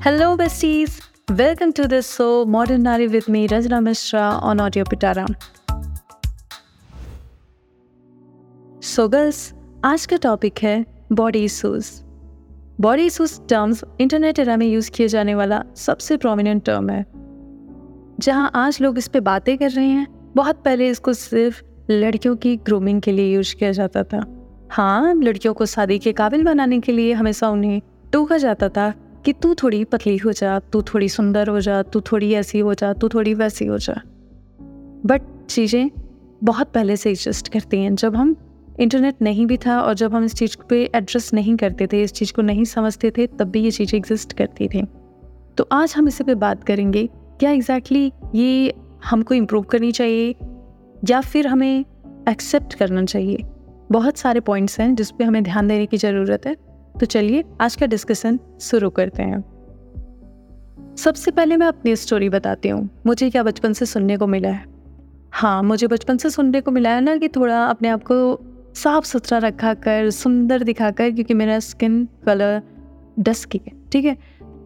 Hello, 0.00 0.36
besties. 0.36 1.00
Welcome 1.28 1.72
to 1.72 1.88
this 1.88 2.14
show, 2.14 2.44
Modern 2.46 2.84
Nari 2.84 3.08
with 3.08 3.28
me, 3.28 3.48
Rajna 3.48 3.82
Mishra 3.82 4.20
on 4.40 4.60
Audio 4.60 4.84
Pitara. 4.84 5.24
So, 8.82 9.08
girls, 9.08 9.40
आज 9.84 10.04
का 10.06 10.16
topic 10.16 10.62
है 10.62 10.84
body 11.12 11.42
issues 11.44 11.90
body 12.80 13.06
issues 13.06 13.38
terms 13.48 13.82
internet 14.00 14.38
era 14.38 14.56
में 14.56 14.66
use 14.66 14.90
किए 14.90 15.08
जाने 15.08 15.34
वाला 15.34 15.62
सबसे 15.76 16.16
prominent 16.16 16.64
term 16.64 16.90
है 16.90 17.04
जहाँ 18.20 18.50
आज 18.54 18.78
लोग 18.82 18.98
इस 18.98 19.08
पे 19.08 19.20
बातें 19.30 19.56
कर 19.58 19.70
रहे 19.70 19.88
हैं 19.88 20.06
बहुत 20.36 20.62
पहले 20.64 20.88
इसको 20.90 21.12
सिर्फ़ 21.14 21.62
लड़कियों 21.90 22.36
की 22.36 22.56
ग्रूमिंग 22.66 23.02
के 23.02 23.12
लिए 23.12 23.34
यूज़ 23.34 23.54
किया 23.56 23.72
जाता 23.72 24.04
था 24.04 24.22
हाँ 24.70 25.14
लड़कियों 25.14 25.54
को 25.54 25.66
शादी 25.66 25.98
के 25.98 26.12
काबिल 26.12 26.44
बनाने 26.44 26.80
के 26.80 26.92
लिए 26.92 27.12
हमेशा 27.14 27.50
उन्हें 27.50 27.80
टोका 28.12 28.38
जाता 28.38 28.68
था 28.68 28.92
कि 29.28 29.32
तू 29.32 29.54
थोड़ी 29.54 29.84
पतली 29.84 30.16
हो 30.16 30.32
जा, 30.32 30.58
तू 30.58 30.82
थोड़ी 30.82 31.08
सुंदर 31.08 31.48
हो 31.48 31.60
जा, 31.60 31.82
तू 31.82 32.00
थोड़ी 32.00 32.32
ऐसी 32.32 32.58
हो 32.58 32.74
जा, 32.74 32.92
तू 32.92 33.08
थोड़ी 33.08 33.34
वैसी 33.34 33.66
हो 33.66 33.78
जा। 33.78 34.00
बट 35.06 35.46
चीज़ें 35.50 35.90
बहुत 36.44 36.72
पहले 36.72 36.96
से 36.96 37.10
एग्जिस्ट 37.10 37.48
करती 37.48 37.82
हैं। 37.82 37.94
जब 37.94 38.16
हम 38.16 38.36
इंटरनेट 38.80 39.14
नहीं 39.22 39.46
भी 39.46 39.56
था 39.56 39.80
और 39.80 39.94
जब 39.94 40.14
हम 40.14 40.24
इस 40.24 40.34
चीज़ 40.34 40.56
पे 40.68 40.90
एड्रेस 40.94 41.34
नहीं 41.34 41.56
करते 41.56 41.86
थे, 41.86 42.02
इस 42.02 42.12
चीज़ 42.12 42.32
को 42.32 42.42
नहीं 42.42 42.64
समझते 42.64 43.10
थे, 43.10 43.26
तब 43.26 43.44
भी 43.44 43.60
ये 43.60 43.70
चीज़ें 43.70 43.98
एग्जिस्ट 43.98 44.32
करती 44.32 44.68
थी। 44.68 44.82
तो 45.56 45.68
आज 45.72 45.94
हम 45.96 46.08
इसे 46.08 46.24
पे 46.24 46.34
बात 46.34 46.64
करेंगे, 46.64 47.08
क्या 47.40 47.50
एग्जैक्टली 47.50 48.08
exactly 48.08 48.36
ये 48.36 48.74
हमको 49.04 49.34
इम्प्रूव 49.34 49.62
करनी 49.62 49.92
चाहिए 49.92 50.34
या 51.10 51.20
फिर 51.20 51.46
हमें 51.46 51.84
एक्सेप्ट 52.28 52.74
करना 52.74 53.04
चाहिए? 53.04 53.44
बहुत 53.92 54.16
सारे 54.16 54.40
पॉइंट्स 54.40 54.80
हैं 54.80 54.94
जिस 54.94 55.10
पे 55.10 55.24
हमें 55.24 55.42
ध्यान 55.44 55.68
देने 55.68 55.86
की 55.86 55.96
ज़रूरत 55.96 56.46
है। 56.46 56.67
तो 57.00 57.06
चलिए 57.06 57.44
आज 57.60 57.76
का 57.76 57.86
डिस्कशन 57.86 58.38
शुरू 58.60 58.90
करते 58.90 59.22
हैं। 59.22 59.40
सबसे 60.96 61.30
पहले 61.30 61.56
मैं 61.56 61.66
अपनी 61.66 61.96
स्टोरी 61.96 62.28
बताती 62.28 62.68
हूँ। 62.68 62.88
मुझे 63.06 63.30
क्या 63.30 63.42
बचपन 63.42 63.72
से 63.72 63.86
सुनने 63.86 64.16
को 64.16 64.26
मिला 64.26 64.48
है? 64.48 64.64
हाँ 65.32 65.62
मुझे 65.62 65.86
बचपन 65.86 66.16
से 66.16 66.30
सुनने 66.30 66.60
को 66.60 66.70
मिला 66.70 66.90
है 66.90 67.00
ना 67.00 67.16
कि 67.16 67.28
थोड़ा 67.28 67.64
अपने 67.66 67.88
आप 67.88 68.02
को 68.02 68.40
साफ़ 68.74 69.04
सुथरा 69.04 69.38
रखा 69.38 69.74
कर 69.74 70.10
सुंदर 70.10 70.62
दिखा 70.62 70.90
कर 70.90 71.10
क्योंकि 71.10 71.34
मेरा 71.34 71.58
स्किन 71.58 72.08
कलर 72.26 72.62
डस्की 73.18 73.60
है, 73.66 73.72
ठीक 73.92 74.04
है? 74.04 74.16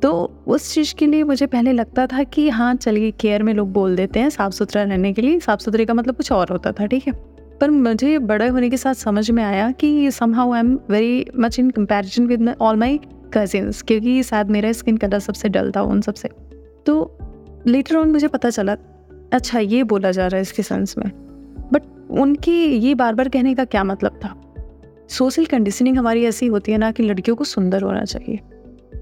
तो 0.02 0.12
उस 0.46 0.74
चीज़ 0.74 0.94
के 0.94 1.06
लिए 1.06 1.24
मुझे 1.24 1.46
पहले 1.46 1.72
लगता 1.72 2.06
था 2.06 2.22
कि 2.22 2.48
हाँ 2.48 2.74
चलिए 2.74 3.10
केयर 3.10 3.42
में 3.42 3.54
लोग 3.54 3.72
बोल 3.72 3.96
देते 3.96 4.20
हैं 4.20 4.30
साफ़ 4.30 4.52
सुथरा 4.52 4.82
रहने 4.82 5.12
के 5.12 5.22
लिए। 5.22 5.40
साफ़ 5.40 5.60
सुथरे 5.60 5.84
का 5.84 5.94
मतलब 5.94 6.16
कुछ 6.16 6.32
और 6.32 6.48
होता 6.48 6.72
था, 6.72 6.86
ठीक 6.86 7.06
है? 7.08 7.12
पर 7.62 7.70
मुझे 7.70 8.18
बड़े 8.18 8.46
होने 8.48 8.70
के 8.70 8.76
साथ 8.76 8.94
समझ 8.94 9.30
में 9.30 9.42
आया 9.44 9.70
कि 9.70 10.10
somehow 10.34 10.52
I 10.52 10.60
am 10.60 10.78
very 10.90 11.26
much 11.38 11.58
in 11.58 11.70
comparison 11.70 12.26
with 12.26 12.48
all 12.60 12.76
my 12.76 12.98
cousins 13.34 13.82
क्योंकि 13.82 14.22
शायद 14.22 14.50
मेरा 14.50 14.72
स्किन 14.72 14.96
कलर 14.96 15.18
सबसे 15.18 15.48
डल 15.48 15.70
था, 15.70 15.82
उन 15.82 16.00
सबसे। 16.00 16.28
तो 16.86 17.18
लेटर 17.66 17.96
ऑन 17.96 18.10
मुझे 18.10 18.28
पता 18.28 18.50
चला 18.50 18.76
अच्छा 19.32 19.58
ये 19.58 19.82
बोला 19.84 20.10
जा 20.10 20.26
रहा 20.26 20.36
है 20.36 20.42
इसके 20.42 20.62
सेंस 20.62 20.94
में। 20.98 21.10
बट 21.72 21.82
उनकी 22.10 22.64
ये 22.64 22.94
बार 22.94 23.14
बार 23.14 23.28
कहने 23.28 23.54
का 23.54 23.64
क्या 23.64 23.84
मतलब 23.84 24.18
था? 24.24 24.34
सोशल 25.08 25.44
कंडीशनिंग 25.44 25.98
हमारी 25.98 26.24
ऐसी 26.24 26.46
होती 26.46 26.72
है 26.72 26.78
ना 26.78 26.90
कि 26.90 27.02
लड़कियों 27.02 27.36
को 27.36 27.44
सुंदर 27.44 27.82
होना 27.82 28.04
चाहिए। 28.04 28.36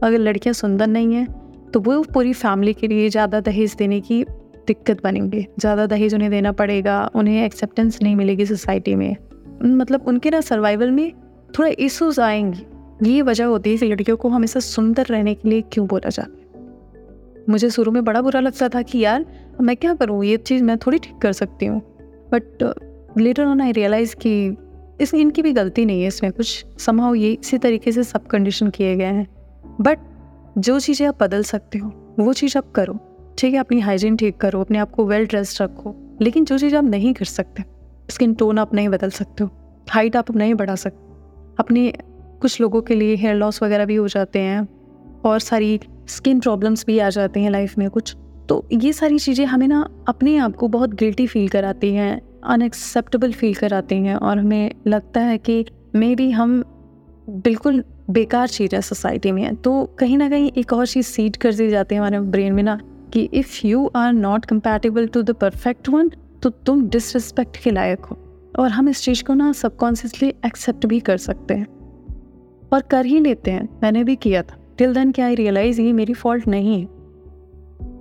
अगर 0.03 0.19
लड़कियाँ 0.19 0.53
सुंदर 0.53 0.87
नहीं 0.87 1.15
हैं 1.15 1.27
तो 1.71 1.81
वो 1.81 2.03
पूरी 2.03 2.33
फैमिली 2.33 2.73
के 2.73 2.89
लिए 2.89 3.09
ज़्यादा 3.09 3.41
दहेज 3.41 3.75
देने 3.75 4.01
की 4.01 4.25
दिक्कत 4.71 5.03
बनेंगे। 5.05 5.47
ज़्यादा 5.59 5.87
दहेज 5.87 6.15
उन्हें 6.15 6.31
देना 6.31 6.53
पड़ेगा, 6.53 7.11
उन्हें 7.15 7.45
एक्सेप्टेंस 7.45 8.03
नहीं 8.03 8.17
मिलेगी 8.17 8.47
सोसाइटी 8.47 8.95
में। 8.95 9.17
मतलब 9.63 10.05
उनके 10.07 10.31
ना 10.31 10.41
सर्वाइवल 10.41 10.91
में 10.91 11.13
थोड़ा 11.59 11.71
इशूज़ 11.79 12.21
आएँगे। 12.21 13.11
ये 13.11 13.23
वजह 13.23 13.45
होती 13.45 13.77
है 13.77 13.89
लड़कियों 13.89 14.17
को 14.17 14.29
हमेशा 14.29 14.61
सुंदर 14.61 15.05
रहने 15.05 15.35
के 15.35 15.49
लिए 15.49 15.61
क्यों 15.61 15.87
बोला 15.87 16.09
जाता 16.09 16.31
है? 16.31 17.45
मुझे 17.49 17.71
शुरू 17.71 17.93
में 17.93 18.05
बड़ा 18.05 18.23
बुरा 18.23 18.41
लगता 18.41 18.69
था 18.69 18.83
कि 18.83 18.99
यार, 18.99 19.25
मैं 19.61 19.77
क्या 19.77 19.95
करूँ? 19.95 20.25
ये 20.25 20.37
चीज़ 20.37 20.63
मैं 20.63 20.79
थोड़ी 20.79 20.99
ठीक 20.99 21.19
कर 21.19 21.33
सकती 21.33 21.67
हूँ। 21.67 21.81
But 22.33 22.75
later 23.19 23.45
on 23.45 23.61
I 23.61 23.73
realise 23.73 24.17
कि 24.17 24.57
इस, 25.01 25.15
इनकी 25.15 25.43
भी 25.43 25.53
गलती 25.53 25.85
नहीं 25.85 26.03
है 26.03 26.09
इसमें 26.09 26.33
कुछ। 26.33 26.67
समाव 26.79 27.15
ये 27.15 27.33
इसी 27.33 27.59
तरीके 27.59 27.93
से 27.93 28.05
सब 28.05 28.27
कंडीशन 28.27 28.71
किए 28.71 28.97
गए 28.97 29.05
हैं। 29.05 29.27
बट 29.81 29.99
जो 30.59 30.81
चीज़ें 30.81 31.07
आप 31.07 31.23
बदल 31.23 31.43
सकते 31.43 31.79
हो, 31.79 32.15
वो 32.21 32.33
चीज़ 32.33 32.59
आप 32.59 32.73
करो। 32.73 33.10
ठीक 33.41 33.55
है 33.55 33.61
अपनी 33.61 33.81
हाइजीन 33.81 34.17
ठीक 34.17 34.37
करो, 34.37 34.61
अपने 34.61 34.79
आप 34.79 34.91
को 34.91 35.05
वेल 35.07 35.27
ड्रेस्ड 35.27 35.63
रखो, 35.63 35.95
लेकिन 36.23 36.45
जो 36.45 36.59
चीज़ 36.59 36.75
आप 36.77 36.85
नहीं 36.85 37.13
कर 37.15 37.25
सकते 37.27 37.63
स्किन 38.09 38.35
टोन 38.35 38.59
आप 38.59 38.75
नहीं 38.75 38.89
बदल 38.89 39.11
सकते 39.11 39.45
हो 39.45 39.51
हाइट 39.91 40.17
आप 40.17 40.31
नहीं 40.33 40.55
बढ़ा 40.55 40.75
सकते 40.77 41.09
अपने 41.59 41.93
कुछ 42.41 42.61
लोगों 42.61 42.81
के 42.83 42.95
लिए 42.95 43.15
हेयर 43.17 43.35
लॉस 43.35 43.63
वगैरह 43.63 43.85
भी 43.85 43.95
हो 43.95 44.09
जाते 44.09 44.39
हैं, 44.39 44.67
और 45.25 45.39
सारी 45.41 45.79
स्किन 46.09 46.41
प्रॉब्लम्स 46.41 46.85
भी 46.87 46.99
आ 46.99 47.09
जाते 47.11 47.41
हैं 47.41 47.51
लाइफ 47.51 47.79
में 47.79 47.89
कुछ। 47.91 48.15
तो 48.49 48.65
ये 48.75 48.93
सारी 48.93 49.19
चीज़ें 49.19 49.45
हमें 49.47 49.67
ना 49.69 49.81
अपने 50.09 50.37
आप 50.39 50.57
को 50.57 50.69
बहुत 50.69 50.95
गिल्टी 50.95 51.27
फील 51.27 51.49
कराती 51.49 51.95
हैं 51.95 52.21
अनएक्सेप्टेबल 52.45 53.33
फील 53.33 53.55
कराती 53.55 53.97
हैं, 53.97 54.15
और 54.15 54.39
हमें 54.39 54.71
लगता 54.87 55.21
है 55.21 55.39
कि 55.39 55.65
मे 55.95 56.15
बी 56.15 56.31
हम 56.31 56.63
बिल्कुल 57.29 57.83
बेकार 58.11 58.49
चीज़ 58.49 58.75
है 58.75 58.81
सोसाइटी 58.83 59.33
में। 59.33 59.55
तो 59.57 59.85
कहीं 59.99 60.19
ना 60.19 60.29
कहीं 60.29 60.51
एक 60.53 60.73
और 60.73 60.87
चीज़ 60.87 61.07
सीड 61.07 61.37
कर 61.37 61.55
दी 61.55 61.69
जाती 61.71 61.95
है 61.95 62.01
हमारे 62.01 62.21
ब्रेन 62.21 62.53
में 62.53 62.63
ना 62.63 62.79
कि 63.13 63.29
if 63.35 63.67
you 63.67 63.91
are 63.97 64.13
not 64.13 64.45
compatible 64.45 65.07
to 65.07 65.23
the 65.23 65.31
perfect 65.31 65.89
one 65.89 66.11
तो 66.43 66.51
तुम 66.51 66.89
डिसरिस्पेक्ट 66.89 67.57
के 67.57 67.71
लायक 67.71 68.05
हो। 68.05 68.17
और 68.59 68.71
हम 68.71 68.89
इस 68.89 69.03
चीज़ 69.03 69.23
को 69.25 69.35
ना 69.35 69.53
सबकॉन्शियसली 69.53 70.29
एक्सेप्ट 70.47 70.87
भी 70.87 71.01
कर 71.01 71.17
सकते 71.17 71.55
हैं। 71.55 71.67
और 72.73 72.83
कर 72.83 73.07
ही 73.07 73.21
लेते 73.21 73.51
हैं। 73.51 73.69
मैंने 73.83 74.05
भी 74.05 74.17
किया 74.17 74.43
था। 74.43 74.57
टिल 74.79 74.95
देन 74.95 75.13
क्या 75.13 75.27
आई 75.27 75.35
रियलाइज़ 75.35 75.81
ये 75.81 75.93
मेरी 75.93 76.15
फॉल्ट 76.15 76.47
नहीं 76.49 76.81
है? 76.81 76.89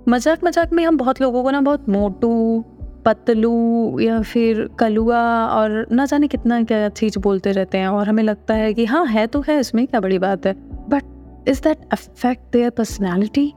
मज़ाक 0.08 0.44
मज़ाक 0.44 0.72
में 0.72 0.84
हम 0.84 0.96
बहुत 0.96 1.20
लोगों 1.20 1.42
को 1.42 1.50
ना 1.50 1.60
बहुत 1.60 1.88
मोटू, 1.88 2.64
पतलू 3.04 3.98
या 4.00 4.20
फिर 4.22 4.66
कलुआ 4.78 5.20
और 5.46 5.86
ना 5.92 6.06
जाने 6.06 6.28
कितना 6.28 6.62
क्या 6.62 6.88
चीज़ 6.88 7.18
बोलते 7.18 7.52
रहते 7.52 7.78
हैं। 7.78 7.88
और 7.88 8.08
हमें 8.08 8.22
लगता 8.22 8.54
है 8.54 8.72
कि 8.74 8.84
हाँ 8.84 9.04
है 9.06 9.26
तो 9.26 9.40
है, 9.40 9.58
इसमें 9.60 9.86
क्या 9.86 10.00
बड़ी 10.00 10.18
बात 10.18 10.46
है? 10.46 10.52
But 10.88 11.48
is 11.48 11.62
that 11.62 11.88
affect 11.92 12.52
their 12.52 12.70
personality 12.70 13.52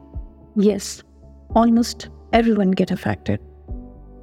yes 0.59 1.03
almost 1.58 2.09
everyone 2.52 2.72
get 2.72 2.91
affected 2.91 3.40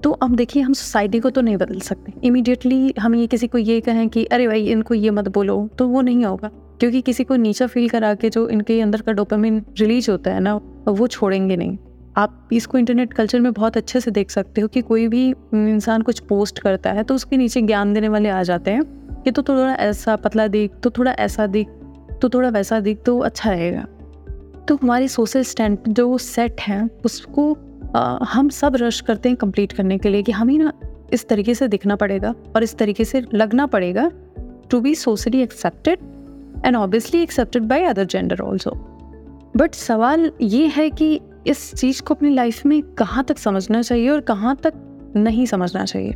तो 0.02 0.10
अब 0.10 0.36
देखिए, 0.36 0.62
हम 0.62 0.72
सोसाइटी 0.72 1.18
को 1.20 1.30
तो 1.30 1.40
नहीं 1.40 1.56
बदल 1.56 1.80
सकते। 1.80 2.12
इमीडिएटली 2.24 2.94
हम 3.00 3.14
ये 3.14 3.26
किसी 3.26 3.46
को 3.46 3.58
ये 3.58 3.80
कहें 3.80 4.08
कि, 4.08 4.24
अरे 4.24 4.46
भाई, 4.46 4.66
इनको 4.66 4.94
ये 4.94 5.10
मत 5.10 5.28
बोलो 5.28 5.68
तो 5.78 5.88
वो 5.88 6.00
नहीं 6.00 6.24
होगा। 6.24 6.50
क्योंकि 6.80 7.00
किसी 7.00 7.24
को 7.24 7.36
नीचा 7.36 7.66
फील 7.66 7.88
करा 7.88 8.14
के 8.14 8.30
जो 8.30 8.48
इनके 8.48 8.80
अंदर 8.80 9.00
का 9.00 9.12
डोपामिन 9.12 9.62
रिलीज़ 9.80 10.10
होता 10.10 10.30
है 10.30 10.40
ना, 10.40 10.54
वो 10.88 11.06
छोड़ेंगे 11.06 11.56
नहीं। 11.56 11.78
आप 12.16 12.48
इसको 12.52 12.78
इंटरनेट 12.78 13.12
कल्चर 13.12 13.40
में 13.40 13.52
बहुत 13.52 13.76
अच्छे 13.76 14.00
से 14.00 14.10
देख 14.10 14.30
सकते 14.30 14.60
हो 14.60 14.68
कि 14.68 14.80
कोई 14.80 15.08
भी 15.08 15.34
इंसान 15.54 16.02
कुछ 16.02 16.20
पोस्ट 16.20 16.58
करता 16.58 16.92
है 16.92 17.02
तो 17.02 17.14
उसके 17.14 17.36
नीचे 17.36 17.62
ज्ञान 17.62 17.92
देने 17.94 18.08
वाले 18.08 18.28
आ 18.28 18.42
जाते 18.42 18.70
हैं 18.70 18.82
कि 19.24 19.30
तो 19.30 19.42
थोड़ा 19.42 19.74
ऐसा 19.74 20.16
पतला 20.16 20.46
दिख 20.48 20.70
तो 20.82 20.90
थोड़ा 20.90 21.12
ऐसा 21.12 21.46
दिख 21.46 21.68
तो 22.22 22.28
थोड़ा 22.28 22.48
वैसा 22.48 22.80
दिख 22.80 23.02
तो 23.06 23.18
अच्छा 23.18 23.50
रहेगा। 23.50 23.86
तो 24.70 24.76
हमारे 24.76 25.08
सोशल 25.08 25.42
स्टैंड 25.42 25.78
जो 25.88 26.18
सेट 26.18 26.60
है 26.60 26.90
उसको 27.04 27.58
आ, 27.94 28.18
हम 28.24 28.48
सब 28.48 28.76
रश 28.76 29.00
करते 29.00 29.28
हैं 29.28 29.36
कंप्लीट 29.36 29.72
करने 29.72 29.98
के 29.98 30.08
लिए 30.08 30.22
कि 30.22 30.32
हमें 30.32 30.58
ना 30.58 30.72
इस 31.12 31.28
तरीके 31.28 31.54
से 31.54 31.68
दिखना 31.68 31.96
पड़ेगा 31.96 32.34
और 32.56 32.62
इस 32.62 32.78
तरीके 32.78 33.04
से 33.04 33.24
लगना 33.34 33.66
पड़ेगा 33.66 34.10
to 34.70 34.80
be 34.80 34.94
socially 34.94 35.40
accepted 35.40 35.98
and 36.66 36.76
obviously 36.76 37.22
accepted 37.22 37.62
by 37.62 37.82
other 37.82 38.04
gender 38.04 38.40
also 38.40 38.70
but 39.56 39.74
सवाल 39.74 40.32
ये 40.40 40.66
है 40.66 40.90
कि 40.90 41.20
इस 41.46 41.74
चीज़ 41.74 42.02
को 42.02 42.14
अपनी 42.14 42.30
लाइफ 42.34 42.66
में 42.66 42.82
कहाँ 42.82 43.24
तक 43.24 43.38
समझना 43.38 43.82
चाहिए 43.82 44.08
और 44.08 44.20
कहाँ 44.20 44.56
तक 44.56 44.72
नहीं 45.16 45.46
समझना 45.46 45.84
चाहिए? 45.84 46.14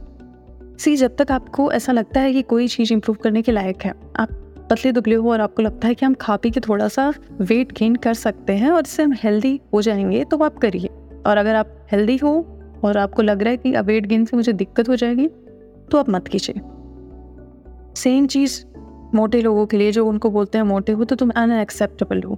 सी 0.79 0.97
जब 0.97 1.17
तक 1.17 1.33
आपको 1.33 1.73
ऐसा 1.73 1.93
लगता 1.93 2.21
है 2.21 2.33
कि 2.33 2.43
कोई 2.43 2.69
चीज़ 2.69 2.93
इंप्रूव 2.93 3.17
करने 3.17 3.43
के 3.43 3.53
लायक 3.53 3.83
है 3.83 3.95
आप 4.17 4.44
पतले 4.71 4.93
दुबले 4.93 5.15
हो 5.15 5.33
और 5.33 5.41
आपको 5.41 5.63
लगता 5.63 5.89
है 5.89 5.95
कि 5.95 6.07
हम 6.07 6.15
खा 6.15 6.37
पी 6.37 6.51
के 6.51 6.61
थोड़ा 6.61 6.89
सा 6.89 7.13
वेट 7.41 7.73
गेन 7.73 7.97
कर 7.97 8.15
सकते 8.15 8.53
हैं 8.53 8.71
और 8.71 8.83
इससे 8.83 9.03
हम 9.03 9.13
हेल्दी 9.13 9.61
हो 9.75 9.83
जाएँगे 9.83 10.25
तो 10.25 10.39
आप 10.39 10.59
करिए। 10.59 10.89
और 11.27 11.37
अगर 11.37 11.55
आप 11.55 11.87
हेल्दी 11.93 12.17
हो 12.17 12.59
और 12.85 12.97
आपको 12.97 13.23
लग 13.23 13.43
रहा 13.43 13.51
है 13.51 13.57
कि 13.57 13.73
अब 13.75 13.85
वेट 13.85 14.07
गेन 14.07 14.25
से 14.25 14.37
मुझे 14.37 14.53
दिक्कत 14.53 14.89
हो 14.89 14.97
जाएगी 14.97 15.29
तो 15.91 15.99
आप 15.99 16.11
मत 16.11 16.29
कीजिए। 16.29 16.61
सेम 17.97 18.27
चीज़ 18.27 18.65
मोटे 19.15 19.43
लोगों 19.43 19.67
के 19.67 19.77
लिए 19.77 19.93
जो 19.93 20.07
उनको 20.07 20.31
बोलते 20.31 20.59
हैं 20.59 20.65
मोटे 20.65 20.93
हो 20.93 21.05
तो 21.05 21.17
तुम 21.17 21.31
अनएक्सेप्टेबल 21.31 22.23
हो। 22.23 22.35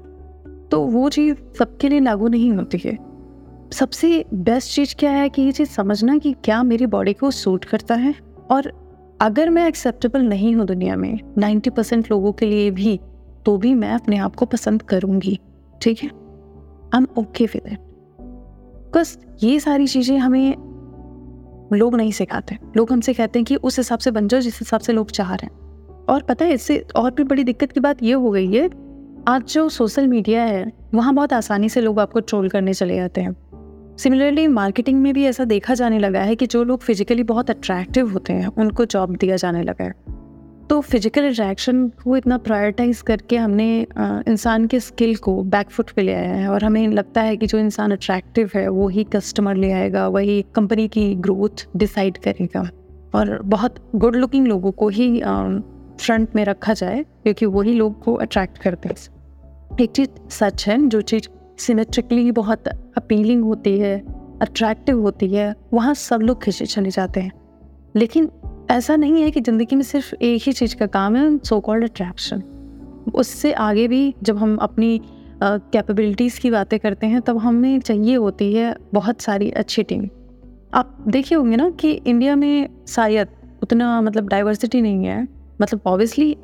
तो 0.71 0.81
वो 0.81 1.09
चीज़ 1.09 1.37
सबके 1.59 1.89
लिए 1.89 2.01
लागू 2.01 2.29
नहीं 2.29 2.53
होती 2.53 2.79
है। 2.85 2.99
सबसे 3.73 4.25
बेस्ट 4.35 4.75
चीज़ 4.75 4.95
क्या 4.99 5.11
है 5.11 5.29
कि 5.29 5.43
ये 5.43 5.53
चीज़ 5.53 5.69
समझना 5.69 6.19
कि 6.19 6.35
क्या 6.45 6.63
मेरी 6.63 6.87
बॉडी 6.87 7.13
को 7.13 7.31
सूट 7.31 7.65
करता 7.65 7.95
है 7.95 8.15
और 8.51 8.86
अगर 9.21 9.51
मैं 9.51 9.67
एक्सेप्टेबल 9.69 10.23
नहीं 10.23 10.55
हूँ 10.55 10.65
दुनिया 10.67 10.97
में 10.97 11.19
नाइन्टी 11.39 11.71
परसेंट 11.71 12.11
लोगों 12.11 12.33
के 12.33 12.47
लिए 12.47 12.71
भी 12.71 12.99
तो 13.47 13.57
भी 13.57 13.75
मैं 13.75 13.93
अपने 13.93 14.17
आप 14.19 14.35
को 14.37 14.47
पसंद 14.47 14.83
करूँगी, 14.83 15.39
ठीक 15.83 16.03
है? 16.03 16.09
I 16.09 16.99
am 16.99 17.07
okay 17.19 17.45
with 17.45 17.73
it 17.73 17.79
बस 18.97 19.19
ये 19.43 19.59
सारी 19.61 19.87
चीज़ें 19.87 20.19
हमें 20.19 20.55
लोग 21.73 21.95
नहीं 21.95 22.13
सिखाते। 22.13 22.59
लोग 22.77 22.93
हमसे 22.93 23.15
कहते 23.15 23.39
हैं 23.39 23.45
कि 23.45 23.57
उस 23.57 23.79
हिसाब 23.79 23.99
से 23.99 24.11
बन 24.11 24.29
जाओ, 24.29 24.41
जिस 24.41 24.59
हिसाब 24.61 24.81
से 24.81 24.93
लोग 24.93 25.11
चाह 25.11 25.35
रहे 25.35 25.47
हैं। 25.47 26.05
और 26.07 26.23
पता 26.23 26.45
है, 26.45 26.53
इससे 26.53 26.79
और 26.97 27.11
भी 27.11 27.25
बड़ी 27.25 27.45
दिक्कत 27.45 27.73
की 27.73 27.81
बात 27.81 28.03
ये 28.03 28.13
हो 28.13 28.31
गई 28.31 28.53
है, 28.53 28.69
आज 29.29 29.43
जो 29.45 29.69
सोशल 29.69 30.07
मीडिया 30.07 30.43
है, 30.43 30.73
वहाँ 30.95 31.15
बहुत 31.15 31.33
आसानी 31.33 31.69
से 31.69 31.81
लोग 31.81 32.01
आपको 32.01 32.21
ट्रोल 32.21 32.49
करने 32.49 32.75
चले 32.75 32.97
जाते 32.97 33.21
हैं। 33.21 33.37
सिमिलरली 33.99 34.47
मार्केटिंग 34.49 35.01
में 35.03 35.13
भी 35.15 35.25
ऐसा 35.25 35.45
देखा 35.45 35.75
जाने 35.75 35.99
लगा 35.99 36.21
है 36.21 36.35
कि 36.37 36.47
जो 36.47 36.63
लोग 36.65 36.81
फिजिकली 36.81 37.23
बहुत 37.23 37.51
अट्रैक्टिव 37.51 38.11
होते 38.13 38.33
हैं, 38.33 38.47
उनको 38.49 38.85
जॉब 38.85 39.17
दिया 39.17 39.37
जाने 39.37 39.63
लगा 39.63 39.85
है। 39.85 39.95
तो 40.71 40.81
फ़िज़िकल 40.81 41.29
अट्रैक्शन 41.29 41.87
को 42.05 42.17
इतना 42.17 42.39
प्रायोरिटाइज 42.39 43.01
करके 43.03 43.37
हमने 43.37 43.87
इंसान 44.01 44.67
के 44.67 44.81
स्किल 44.81 45.15
को 45.17 45.43
बैकफुट 45.45 45.91
पे 45.91 46.03
ले 46.03 46.15
आया 46.15 46.35
है 46.35 46.49
और 46.49 46.65
हमें 46.65 46.89
लगता 46.89 47.23
है 47.23 47.37
कि 47.37 47.47
जो 47.47 47.59
इंसान 47.59 47.93
अट्रैक्टिव 47.93 48.51
है, 48.55 48.69
वो 48.69 48.89
ही 48.89 49.05
कस्टमर 49.05 49.57
ले 49.57 49.71
आएगा, 49.73 50.07
वही 50.09 50.45
कंपनी 50.55 50.89
की 50.89 51.15
ग्रोथ 51.15 51.67
डिसाइड 51.77 52.19
करेगा। 52.19 52.69
और 53.15 53.39
बहुत 53.45 53.75
गुड 53.95 54.17
लुकिंग 54.17 54.47
लोगों 54.47 54.73
को 54.73 54.89
ही 54.89 55.09
फ्रंट 55.21 56.35
में 56.37 56.45
रखा 56.45 56.73
जाए, 56.75 57.05
क्योंकि 57.23 57.47
वही 57.47 57.75
लोग 57.75 58.03
को 58.03 58.15
अट्रैक्ट 58.15 58.59
करते 58.59 58.89
हैं। 58.89 59.77
एक 59.81 59.91
चीज़ 59.91 60.09
सच 60.31 60.67
है, 60.69 60.87
जो 60.89 61.01
चीज़ 61.01 61.29
सिमेट्रिकली 61.59 62.31
बहुत 62.33 62.69
अपीलिंग 62.69 63.45
होती 63.45 63.79
है 63.79 63.99
अट्रैक्टिव 64.43 65.01
होती 65.01 65.29
है, 65.29 65.55
वहाँ 65.75 65.95
सब 65.95 66.21
लोग 66.21 66.43
खिंचे 66.43 66.67
चले 66.67 66.91
जाते 66.91 67.21
हैं। 67.21 67.33
लेकिन 67.97 68.31
ऐसा 68.71 68.97
नहीं 68.97 69.23
है 69.23 69.31
कि 69.31 69.41
ज़िंदगी 69.41 69.77
में 69.77 69.83
सिर्फ़ 69.83 70.15
एक 70.15 70.43
ही 70.47 70.53
चीज़ 70.53 70.77
का 70.77 70.87
काम 70.89 71.17
है 71.17 71.37
सो 71.39 71.61
कॉल्ड 71.61 71.85
अट्रैक्शन 71.85 72.43
उससे 73.15 73.53
आगे 73.53 73.87
भी 73.89 74.15
जब 74.23 74.37
हम 74.37 74.57
अपनी 74.57 75.01
कैपेबिलिटीज़ 75.43 76.41
की 76.41 76.51
बातें 76.51 76.79
करते 76.79 77.07
हैं, 77.07 77.21
तब 77.21 77.39
हमें 77.39 77.81
चाहिए 77.81 78.15
होती 78.17 78.53
है 78.55 78.75
बहुत 78.95 79.21
सारी 79.21 79.51
अच्छी 79.53 79.83
टीम 79.83 80.09
आप 80.75 80.97
देखिए 81.09 81.39
होंगे 81.39 81.57
ना 81.57 81.69
कि 81.71 81.91
इंडिया 81.93 82.37
में 82.37 82.69
शायद 82.89 83.29
उतना 83.63 84.01
मतलब 84.01 84.29
डाइवर्सिटी 84.29 84.81
नहीं 84.83 85.05
है। 85.05 85.27
मतलब 85.61 85.81
ऑब्वियसली 85.87 86.37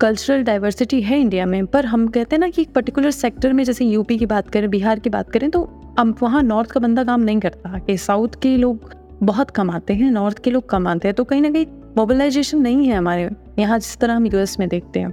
कल्चरल 0.00 0.42
डाइवर्सिटी 0.42 1.00
है 1.02 1.20
इंडिया 1.20 1.46
में 1.46 1.66
पर 1.66 1.84
हम 1.84 2.06
कहते 2.08 2.36
हैं 2.36 2.40
ना 2.40 2.48
कि 2.48 2.62
एक 2.62 2.72
पर्टिकुलर 2.72 3.10
सेक्टर 3.10 3.52
में 3.52 3.64
जैसे 3.64 3.84
यूपी 3.84 4.18
की 4.18 4.26
बात 4.26 4.50
करें 4.50 4.68
बिहार 4.70 4.98
की 4.98 5.10
बात 5.10 5.30
करें 5.30 5.50
तो 5.50 5.62
अब 5.98 6.14
वहाँ 6.22 6.42
नॉर्थ 6.42 6.70
का 6.70 6.80
बंदा 6.80 7.04
काम 7.04 7.20
नहीं 7.20 7.40
करता। 7.40 7.78
कि 7.78 7.96
साउथ 7.96 8.28
के 8.42 8.56
लोग 8.56 8.92
बहुत 9.22 9.50
कम 9.50 9.70
आते 9.70 9.94
हैं 9.94 10.10
नॉर्थ 10.10 10.38
के 10.38 10.50
लोग 10.50 10.68
कम 10.68 10.86
आते 10.88 11.08
हैं 11.08 11.14
तो 11.14 11.24
कहीं 11.24 11.42
ना 11.42 11.50
कहीं 11.50 11.66
मोबिलाइजेशन 11.96 12.58
नहीं 12.58 12.86
है 12.86 12.96
हमारे। 12.96 13.30
यहाँ 13.58 13.78
जिस 13.78 13.96
तरह 13.96 14.14
हम 14.14 14.26
यूएस 14.26 14.58
में 14.60 14.68
देखते 14.68 15.00
हैं। 15.00 15.10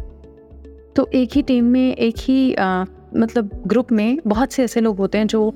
तो 0.95 1.09
एक 1.13 1.29
ही 1.33 1.41
टीम 1.41 1.65
में 1.65 1.95
एक 1.95 2.15
ही 2.19 2.53
आ, 2.53 2.85
मतलब 3.15 3.63
ग्रुप 3.67 3.91
में 3.91 4.17
बहुत 4.27 4.51
से 4.51 4.63
ऐसे 4.63 4.81
लोग 4.81 4.97
होते 4.97 5.17
हैं 5.17 5.27
जो 5.27 5.53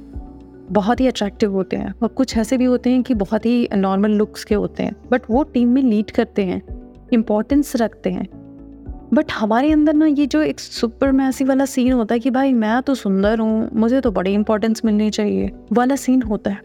बहुत 0.71 0.99
ही 0.99 1.07
अट्रैक्टिव 1.07 1.51
होते 1.51 1.77
हैं। 1.77 1.93
और 2.01 2.07
कुछ 2.07 2.37
ऐसे 2.37 2.57
भी 2.57 2.65
होते 2.65 2.89
हैं 2.89 3.03
कि 3.03 3.13
बहुत 3.13 3.45
ही 3.45 3.67
नॉर्मल 3.75 4.11
लुक्स 4.11 4.43
के 4.43 4.55
होते 4.55 4.83
हैं। 4.83 4.95
बट 5.11 5.21
वो 5.29 5.43
टीम 5.43 5.69
में 5.69 5.81
लीड 5.81 6.11
करते 6.11 6.45
हैं 6.45 6.61
इम्पोर्टेंस 7.13 7.75
रखते 7.75 8.09
हैं। 8.09 8.38
बट 9.13 9.31
हमारे 9.31 9.71
अंदर 9.71 9.93
ना 9.93 10.05
ये 10.05 10.25
जो 10.25 10.41
एक 10.41 10.59
सुपर 10.59 11.11
मैसी 11.11 11.43
वाला 11.43 11.65
सीन 11.65 11.91
होता 11.93 12.15
है 12.15 12.19
कि 12.19 12.29
भाई 12.31 12.53
मैं 12.53 12.81
तो 12.81 12.95
सुंदर 12.95 13.39
हूँ, 13.39 13.69
मुझे 13.73 14.01
तो 14.01 14.11
बड़ी 14.11 14.33
इंपॉर्टेंस 14.33 14.81
मिलनी 14.85 15.09
चाहिए, 15.09 15.51
वाला 15.73 15.95
सीन 15.95 16.21
होता 16.21 16.51
है। 16.51 16.61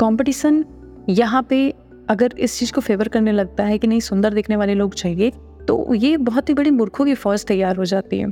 कंपटीशन 0.00 0.64
यहाँ 1.08 1.42
पे 1.42 1.68
अगर 2.10 2.34
इस 2.38 2.58
चीज़ 2.58 2.72
को 2.72 2.80
फेवर 2.80 3.08
करने 3.08 3.32
लगता 3.32 3.64
है 3.64 3.78
कि 3.78 3.86
नहीं 3.86 4.00
सुंदर 4.00 4.34
दिखने 4.34 4.56
वाले 4.56 4.74
लोग 4.74 4.94
चाहिए 4.94 5.30
तो 5.68 5.94
ये 5.94 6.16
बहुत 6.18 6.48
ही 6.48 6.54
बड़ी 6.54 6.70
मूर्खों 6.70 7.04
की 7.04 7.14
फौज 7.14 7.44
तैयार 7.46 7.76
हो 7.76 7.84
जाती 7.84 8.18
है। 8.18 8.30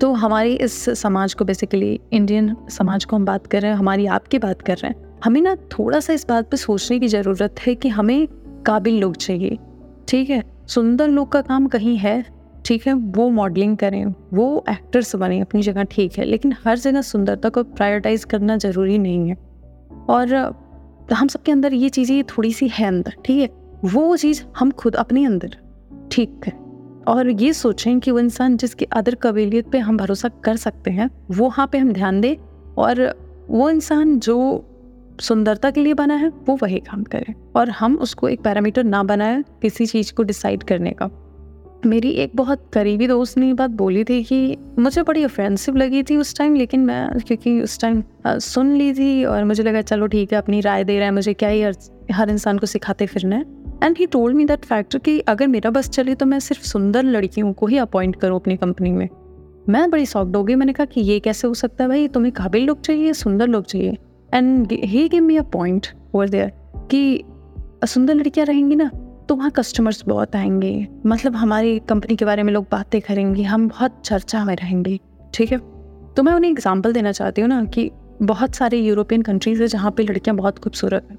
तो 0.00 0.12
हमारी 0.12 0.54
इस 0.56 0.84
समाज 1.00 1.34
को 1.34 1.44
बेसिकली 1.44 1.98
इंडियन 2.12 2.54
समाज 2.70 3.04
को 3.04 3.16
हम 3.16 3.24
बात 3.24 3.46
कर 3.46 3.62
रहे 3.62 3.70
हैं, 3.70 3.78
हमारी 3.78 4.06
आपकी 4.08 4.38
बात 4.38 4.62
कर 4.62 4.76
रहे 4.76 4.88
हैं, 4.88 5.20
हमें 5.24 5.40
ना 5.40 5.54
थोड़ा 5.72 6.00
सा 6.00 6.12
इस 6.12 6.26
बात 6.28 6.50
पर 6.50 6.56
सोचने 6.56 6.98
की 6.98 7.08
ज़रूरत 7.08 7.60
है 7.60 7.74
कि 7.74 7.88
हमें 7.88 8.26
काबिल 8.66 8.98
लोग 9.00 9.16
चाहिए। 9.16 9.58
ठीक 10.08 10.30
है? 10.30 10.42
सुंदर 10.66 11.08
लोग 11.08 11.30
का 11.32 11.40
काम 11.42 11.66
कहीं 11.66 11.96
है 11.96 12.24
ठीक 12.64 12.86
है, 12.86 12.92
वो 12.92 13.28
मॉडलिंग 13.28 13.76
करें, 13.76 14.14
वो 14.34 14.64
एक्टर्स 14.70 15.16
बने 15.16 15.40
अपनी 15.40 15.62
जगह 15.62 15.82
ठीक 15.82 16.18
है, 16.18 16.24
लेकिन 16.24 16.54
हर 16.64 16.78
जगह 16.78 17.02
सुंदरता 17.02 17.48
को 17.48 17.62
प्रायोरिटाइज 17.62 18.24
करना 18.24 18.56
ज़रूरी 18.56 18.98
नहीं 18.98 19.28
है। 19.28 19.36
और 20.08 20.34
हम 21.12 21.28
सबके 21.28 21.52
अंदर 21.52 21.74
ये 21.74 21.88
चीज़ें 21.88 22.24
थोड़ी 22.24 22.52
सी 22.52 22.68
है 22.68 22.86
अंदर, 22.86 23.14
ठीक 23.24 23.40
है? 23.40 23.48
वो 23.84 24.16
चीज़ 24.16 24.42
हम 24.58 24.70
खुद 24.70 24.94
अपने 24.94 25.24
अंदर, 25.24 25.56
ठीक 26.12 26.40
है? 26.46 26.52
और 27.08 27.30
ये 27.30 27.52
सोचें 27.52 28.00
कि 28.00 28.10
वो 28.10 28.18
इंसान 28.18 28.56
जिसकी 28.56 28.84
अदर 28.84 29.14
कबीलियत 29.14 29.68
पे 29.68 29.78
हम 29.78 29.96
भरोसा 29.96 30.28
कर 30.28 30.56
सकते 30.56 30.90
हैं, 30.90 31.10
वो 31.30 31.46
वहाँ 31.46 31.68
पे 31.72 31.78
हम 31.78 31.92
ध्यान 31.92 32.20
दें 32.20 32.36
और 32.78 33.14
वो 33.50 33.70
इंसान 33.70 34.18
जो 34.18 34.64
सुंदरता 35.20 35.70
के 35.70 35.80
लिए 35.80 35.94
बना 35.94 36.14
है, 36.14 36.28
वो 36.28 36.58
वही 36.62 36.78
काम 36.78 37.02
करे। 37.02 37.34
और 37.56 37.70
हम 37.70 37.96
उसको 37.96 38.28
एक 38.28 38.40
पैरामीटर 38.40 38.84
ना 38.84 39.02
बनाए 39.02 39.44
किसी 39.62 39.86
चीज़ 39.86 40.12
को 40.12 40.22
डिसाइड 40.22 40.62
करने 40.62 40.90
का। 40.90 41.23
मेरी 41.86 42.10
एक 42.10 42.32
बहुत 42.36 42.64
करीबी 42.72 43.06
दोस्त 43.06 43.38
ने 43.38 43.52
बात 43.54 43.70
बोली 43.70 44.04
थी 44.04 44.22
कि 44.22 44.56
मुझे 44.78 45.02
बड़ी 45.02 45.24
ऑफेंसिव 45.24 45.76
लगी 45.76 46.02
थी 46.02 46.16
उस 46.16 46.36
टाइम 46.36 46.54
लेकिन 46.54 46.80
मैं, 46.80 47.18
क्योंकि 47.18 47.60
उस 47.60 47.80
टाइम 47.80 48.02
सुन 48.26 48.74
ली 48.76 48.92
थी 48.94 49.24
और 49.24 49.44
मुझे 49.44 49.62
लगा 49.62 49.82
चलो 49.82 50.06
ठीक 50.06 50.32
है, 50.32 50.38
अपनी 50.38 50.60
राय 50.60 50.84
दे 50.84 50.96
रहा 50.96 51.04
है 51.04 51.12
मुझे 51.12 51.34
क्या 51.34 51.48
ही 51.48 51.62
हर 52.12 52.30
इंसान 52.30 52.58
को 52.58 52.66
सिखाते 52.66 53.06
फिरना 53.06 53.36
है। 53.36 53.44
And 53.82 53.96
he 53.98 54.06
told 54.06 54.36
me 54.36 54.44
that 54.44 54.64
factor 54.64 54.98
कि 54.98 55.18
अगर 55.20 55.46
मेरा 55.46 55.70
बस 55.70 55.88
चले 55.88 56.14
तो 56.14 56.26
मैं 56.26 56.38
सिर्फ़ 56.40 56.62
सुंदर 56.62 57.02
लड़कियों 57.02 57.52
को 57.52 57.66
ही 57.66 57.78
अपॉइंट 57.78 58.16
करूँ 58.16 58.40
अपनी 58.40 58.56
कंपनी 58.56 58.92
में। 58.92 59.08
मैं 59.68 59.90
बड़ी 59.90 60.06
सॉफ्ट 60.06 60.36
हो 60.36 60.42
गई, 60.44 60.54
मैंने 60.54 60.72
कहा 60.72 60.86
कि 60.86 61.00
ये 61.00 61.18
कैसे 61.20 61.48
हो 61.48 61.54
सकता 61.54 61.84
है 61.84 61.88
भाई? 61.88 62.08
तुम्हें 62.08 62.32
काबिल 62.32 62.64
लोग 62.64 62.80
चाहिए, 62.80 63.12
सुंदर 63.12 63.48
लोग 63.48 63.64
चाहिए। 63.64 63.96
And 64.34 64.72
he 64.72 65.08
give 65.08 65.22
me 65.22 65.36
a 65.36 65.42
point 65.42 65.86
over 66.14 66.28
there 66.28 66.52
कि 66.90 67.24
सुंदर 67.84 68.14
लड़कियाँ 68.14 68.46
रहेंगी 68.46 68.76
ना 68.76 68.90
तो 69.28 69.34
वहाँ 69.34 69.50
कस्टमर्स 69.50 70.04
बहुत 70.08 70.36
आएँगे। 70.36 70.86
मतलब 71.06 71.36
हमारी 71.36 71.78
कंपनी 71.78 72.16
के 72.16 72.24
बारे 72.24 72.42
में 72.42 72.52
लोग 72.52 72.66
बातें 72.72 73.00
करेंगे, 73.00 73.42
हम 73.42 73.68
बहुत 73.68 74.00
चर्चा 74.04 74.44
में 74.44 74.56
रहेंगे, 74.56 74.98
ठीक 75.34 75.52
है? 75.52 75.58
तो 76.16 76.22
मैं 76.22 76.32
उन्हें 76.32 76.50
एग्ज़ाम्पल 76.50 76.92
देना 76.92 77.12
चाहती 77.12 77.40
हूँ 77.40 77.48
ना 77.48 77.64
कि 77.64 77.90
बहुत 78.22 78.54
सारे 78.54 78.78
यूरोपियन 78.78 79.22
कंट्रीज़ 79.22 79.62
है 79.62 79.68
जहाँ 79.68 79.90
पे 79.90 80.02
लड़कियाँ 80.02 80.36
बहुत 80.36 80.58
खूबसूरत 80.58 81.08
हैं। 81.10 81.18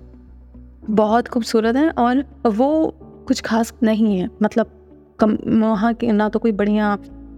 बहुत 0.89 1.27
खूबसूरत 1.27 1.75
हैं 1.75 1.89
और 1.89 2.23
वो 2.47 2.97
कुछ 3.27 3.41
खास 3.41 3.73
नहीं 3.83 4.19
है। 4.19 4.29
मतलब 4.43 4.71
कम, 5.19 5.37
वहाँ 5.47 5.93
के 5.93 6.11
ना 6.11 6.29
तो 6.29 6.39
कोई 6.39 6.51
बढ़िया 6.51 6.97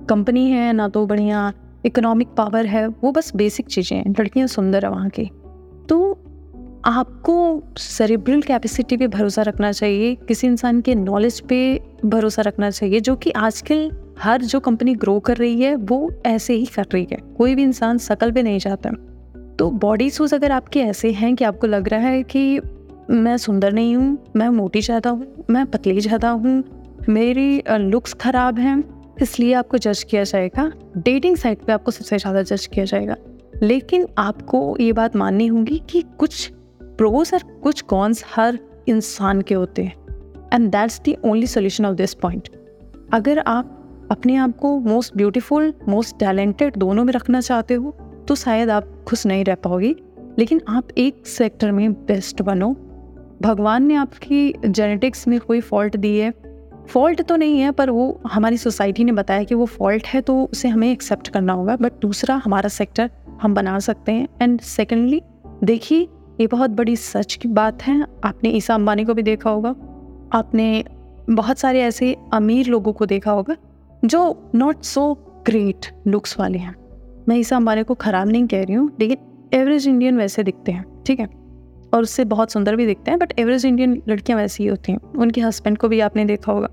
कंपनी 0.09 0.49
है, 0.51 0.73
ना 0.73 0.89
तो 0.89 1.05
बढ़िया 1.05 1.53
इकोनॉमिक 1.85 2.27
पावर 2.27 2.65
है, 2.65 2.87
वो 2.87 3.11
बस 3.11 3.35
बेसिक 3.35 3.65
चीज़ें 3.65 3.97
हैं। 3.97 4.15
लड़कियाँ 4.19 4.47
सुंदर 4.47 4.85
है 4.85 4.91
वहाँ 4.91 5.09
की। 5.09 5.25
तो 5.89 6.19
आपको 6.87 7.63
सेरिब्रल 7.77 8.41
कैपेसिटी 8.41 8.97
पे 8.97 9.07
भरोसा 9.07 9.41
रखना 9.41 9.71
चाहिए, 9.71 10.13
किसी 10.27 10.47
इंसान 10.47 10.79
के 10.81 10.93
नॉलेज 10.95 11.39
पे 11.39 11.57
भरोसा 12.05 12.41
रखना 12.41 12.69
चाहिए, 12.71 12.99
जो 12.99 13.15
कि 13.15 13.31
आजकल 13.31 13.91
हर 14.19 14.41
जो 14.41 14.59
कंपनी 14.59 14.93
ग्रो 14.95 15.19
कर 15.19 15.37
रही 15.37 15.61
है, 15.61 15.75
वो 15.75 16.09
ऐसे 16.25 16.53
ही 16.53 16.65
कर 16.65 16.85
रही 16.93 17.07
है। 17.11 17.17
कोई 17.37 17.55
भी 17.55 17.63
इंसान 17.63 17.97
शकल 17.97 18.31
पे 18.31 18.43
नहीं 18.43 18.59
जाता। 18.59 18.91
तो 19.59 19.69
बॉडी 19.71 20.09
शूज़ 20.09 20.35
अगर 20.35 20.51
आपके 20.51 20.79
ऐसे 20.79 21.11
हैं 21.11 21.35
कि 21.35 21.43
आपको 21.43 21.67
लग 21.67 21.87
रहा 21.89 21.99
है 21.99 22.23
कि 22.23 22.59
मैं 23.09 23.37
सुंदर 23.37 23.73
नहीं 23.73 23.95
हूँ, 23.95 24.17
मैं 24.35 24.49
मोटी 24.49 24.81
ज़्यादा 24.81 25.09
हूँ, 25.09 25.45
मैं 25.49 25.65
पतली 25.65 25.99
ज़्यादा 25.99 26.29
हूँ, 26.29 26.63
मेरी 27.09 27.63
लुक्स 27.69 28.13
ख़राब 28.13 28.59
हैं, 28.59 28.83
इसलिए 29.21 29.53
आपको 29.53 29.77
जज 29.77 30.03
किया 30.03 30.23
जाएगा। 30.23 30.71
डेटिंग 30.97 31.37
साइट 31.37 31.63
पे 31.63 31.73
आपको 31.73 31.91
सबसे 31.91 32.17
ज़्यादा 32.17 32.41
जज 32.43 32.65
किया 32.65 32.85
जाएगा। 32.85 33.15
लेकिन 33.63 34.07
आपको 34.17 34.77
ये 34.79 34.93
बात 34.93 35.15
माननी 35.15 35.47
होगी 35.47 35.81
कि 35.89 36.03
कुछ 36.17 36.51
प्रोस 36.97 37.33
और 37.33 37.43
कुछ 37.63 37.81
कॉन्स 37.81 38.23
हर 38.35 38.59
इंसान 38.87 39.41
के 39.41 39.55
होते 39.55 39.83
हैं। 39.83 39.95
And 40.53 40.69
that's 40.71 41.01
the 41.01 41.15
only 41.25 41.47
solution 41.47 41.85
of 41.85 41.95
this 41.95 42.13
point 42.13 42.49
अगर 43.13 43.39
आप 43.39 43.73
अपने 44.11 44.35
आप 44.35 44.57
को 44.57 44.79
मोस्ट 44.79 45.17
ब्यूटीफुल 45.17 45.73
मोस्ट 45.87 46.19
टैलेंटेड 46.19 46.75
दोनों 46.77 47.03
में 47.03 47.13
रखना 47.13 47.41
चाहते 47.41 47.73
हो 47.73 47.91
तो 48.27 48.35
शायद 48.35 48.69
आप 48.69 49.05
खुश 49.07 49.25
नहीं 49.25 49.43
रह 49.45 49.55
पाओगी। 49.55 49.95
लेकिन 50.39 50.61
आप 50.67 50.87
एक 50.97 51.27
सेक्टर 51.27 51.71
में 51.71 51.93
बेस्ट 51.93 52.41
बनो। 52.41 52.73
भगवान 53.41 53.83
ने 53.83 53.95
आपकी 53.95 54.53
जेनेटिक्स 54.65 55.27
में 55.27 55.39
कोई 55.39 55.61
फॉल्ट 55.61 55.97
दी 55.97 56.17
है। 56.17 56.33
फॉल्ट 56.89 57.21
तो 57.21 57.35
नहीं 57.35 57.59
है, 57.59 57.71
पर 57.71 57.89
वो 57.89 58.21
हमारी 58.27 58.57
सोसाइटी 58.57 59.03
ने 59.03 59.11
बताया 59.11 59.43
कि 59.43 59.55
वो 59.55 59.65
फॉल्ट 59.65 60.07
है 60.07 60.21
तो 60.21 60.43
उसे 60.43 60.67
हमें 60.67 60.91
एक्सेप्ट 60.91 61.27
करना 61.27 61.53
होगा। 61.53 61.75
बट 61.75 61.91
दूसरा, 62.01 62.35
हमारा 62.35 62.69
सेक्टर 62.69 63.09
हम 63.41 63.53
बना 63.53 63.79
सकते 63.79 64.11
हैं। 64.11 64.27
एंड 64.41 64.61
सेकेंडली 64.61 65.21
देखिए 65.63 66.07
ये 66.39 66.47
बहुत 66.47 66.69
बड़ी 66.69 66.95
सच 66.95 67.35
की 67.35 67.47
बात 67.47 67.83
है। 67.83 68.05
आपने 68.23 68.49
ईसा 68.49 68.73
अंबानी 68.75 69.05
को 69.05 69.13
भी 69.13 69.21
देखा 69.21 69.49
होगा। 69.49 69.69
आपने 70.33 70.83
बहुत 71.29 71.57
सारे 71.57 71.81
ऐसे 71.81 72.15
अमीर 72.33 72.67
लोगों 72.67 72.93
को 72.93 73.05
देखा 73.05 73.31
होगा, 73.31 73.55
जो 74.05 74.51
नॉट 74.55 74.81
सो 74.81 75.13
ग्रेट 75.45 75.85
लुक्स 76.07 76.39
वाले 76.39 76.57
हैं। 76.57 76.75
मैं 77.29 77.35
ईसा 77.35 77.55
अंबानी 77.55 77.83
को 77.83 77.93
ख़राब 77.93 78.27
नहीं 78.27 78.47
कह 78.47 78.63
रही 78.63 78.73
हूँ, 78.73 78.91
लेकिन 78.99 79.17
एवरेज 79.53 79.87
इंडियन 79.87 80.17
वैसे 80.17 80.43
दिखते 80.43 80.71
हैं, 80.71 81.03
ठीक 81.03 81.19
है? 81.19 81.25
और 81.93 82.01
उससे 82.01 82.25
बहुत 82.25 82.51
सुंदर 82.51 82.75
भी 82.75 82.85
दिखते 82.85 83.11
हैं 83.11 83.19
बट 83.19 83.33
एवरेज 83.39 83.65
इंडियन 83.65 84.01
लड़कियाँ 84.09 84.39
वैसी 84.39 84.63
ही 84.63 84.69
होती 84.69 84.91
हैं। 84.91 84.99
उनके 84.99 85.41
हस्बैंड 85.41 85.77
को 85.77 85.87
भी 85.87 85.99
आपने 85.99 86.25
देखा 86.25 86.51
होगा। 86.51 86.69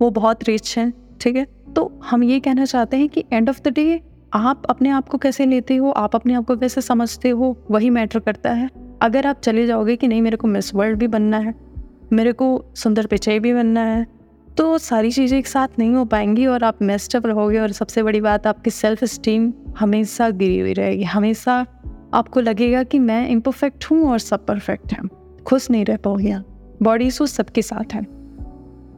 वो 0.00 0.10
बहुत 0.10 0.44
रिच 0.44 0.78
हैं, 0.78 0.92
ठीक 1.20 1.36
है? 1.36 1.46
तो 1.76 2.00
हम 2.04 2.24
ये 2.24 2.40
कहना 2.40 2.64
चाहते 2.64 2.96
हैं 2.96 3.08
कि 3.08 3.24
एंड 3.32 3.48
ऑफ़ 3.48 3.60
द 3.62 3.68
डे 3.68 4.00
आप 4.34 4.62
अपने 4.70 4.90
आप 4.90 5.08
को 5.08 5.18
कैसे 5.18 5.46
लेते 5.46 5.76
हो? 5.76 5.90
आप 5.90 6.14
अपने 6.14 6.34
आप 6.34 6.44
को 6.44 6.56
कैसे 6.56 6.80
समझते 6.80 7.28
हो? 7.28 7.56
वही 7.70 7.90
मैटर 7.90 8.18
करता 8.18 8.52
है। 8.52 8.87
अगर 9.02 9.26
आप 9.26 9.40
चले 9.40 9.66
जाओगे 9.66 9.96
कि 9.96 10.08
नहीं, 10.08 10.22
मेरे 10.22 10.36
को 10.36 10.48
मिस 10.48 10.74
वर्ल्ड 10.74 10.98
भी 10.98 11.06
बनना 11.06 11.38
है, 11.38 11.54
मेरे 12.12 12.32
को 12.32 12.64
सुंदर 12.74 13.06
पिचाई 13.06 13.38
भी 13.38 13.52
बनना 13.54 13.80
है 13.80 14.06
तो 14.48 14.78
सारी 14.78 15.10
चीज़ें 15.10 15.38
एक 15.38 15.46
साथ 15.46 15.78
नहीं 15.78 15.94
हो 15.94 16.04
पाएँगी 16.04 16.46
और 16.46 16.64
आप 16.64 16.78
मेस्टअप 16.82 17.26
रहोगे 17.26 17.58
और 17.58 17.72
सबसे 17.72 18.02
बड़ी 18.02 18.20
बात, 18.20 18.46
आपकी 18.46 18.70
सेल्फ 18.70 19.04
स्टीम 19.04 19.52
हमेशा 19.78 20.28
गिरी 20.30 20.58
हुई 20.58 20.72
रहेगी। 20.72 21.02
हमेशा 21.04 21.54
आपको 22.14 22.40
लगेगा 22.40 22.82
कि 22.82 22.98
मैं 22.98 23.28
इम्परफेक्ट 23.28 23.84
हूँ 23.84 24.02
और 24.10 24.18
सब 24.18 24.46
परफेक्ट 24.46 24.92
हैं। 24.92 25.08
खुश 25.46 25.70
नहीं 25.70 25.84
रह 25.84 25.96
पाओगे 25.96 26.34
बॉडी 26.82 27.06
इशूज 27.06 27.28
सबके 27.28 27.62
साथ 27.62 27.94
हैं। 27.94 28.06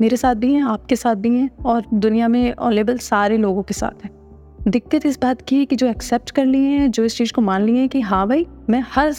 मेरे 0.01 0.17
साथ 0.17 0.35
भी 0.35 0.53
हैं, 0.55 0.63
आपके 0.63 0.97
साथ 0.97 1.15
भी 1.15 1.31
हैं 1.31 1.51
और 1.67 1.87
दुनिया 1.95 2.29
में 2.29 2.53
अवेलेबल 2.53 2.99
सारे 2.99 3.37
लोगों 3.37 3.63
के 3.63 3.75
साथ 3.75 4.05
हैं। 4.05 4.11
दिक्कत 4.69 5.07
इस 5.07 5.19
बात 5.23 5.43
की 5.43 5.59
है 5.59 5.65
कि 5.65 5.77
जो 5.77 5.87
एक्सेप्ट 5.87 6.31
कर 6.31 6.45
लिए 6.45 6.69
हैं, 6.69 6.91
जो 6.91 7.05
इस 7.05 7.17
चीज़ 7.17 7.33
को 7.33 7.43
मान 7.43 7.63
लिए 7.63 7.77
हैं 7.77 7.89
कि 7.89 8.01
हाँ 8.01 8.27
भाई, 8.29 8.47
मैं 8.71 8.83
हर 8.89 9.13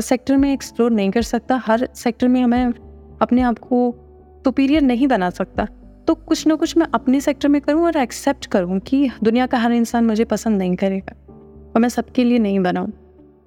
सेक्टर 0.00 0.36
में 0.36 0.52
एक्सप्लोर 0.52 0.90
नहीं 0.90 1.10
कर 1.10 1.22
सकता। 1.22 1.62
हर 1.66 1.88
सेक्टर 1.94 2.28
में 2.28 2.42
हमें 2.42 2.72
अपने 3.22 3.42
आप 3.42 3.58
को 3.58 3.94
सुपीरियर 4.44 4.82
नहीं 4.82 5.06
बना 5.06 5.30
सकता। 5.30 5.66
तो 6.08 6.14
कुछ 6.14 6.46
ना 6.46 6.54
कुछ 6.54 6.76
मैं 6.76 6.86
अपने 6.94 7.20
सेक्टर 7.20 7.48
में 7.48 7.60
करूँ 7.60 7.84
और 7.84 7.96
एक्सेप्ट 7.96 8.46
करूँ 8.46 8.78
कि 8.80 9.08
दुनिया 9.22 9.46
का 9.46 9.58
हर 9.58 9.72
इंसान 9.72 10.04
मुझे 10.06 10.24
पसंद 10.24 10.58
नहीं 10.58 10.76
करेगा 10.76 11.14
और 11.74 11.80
मैं 11.80 11.88
सबके 11.88 12.24
लिए 12.24 12.38
नहीं 12.38 12.60
बनाऊँ। 12.60 12.92